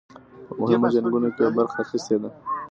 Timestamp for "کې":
1.35-1.41